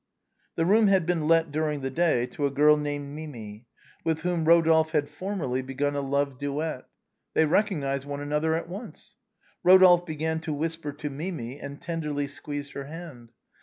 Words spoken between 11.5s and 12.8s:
and tenderly squeezed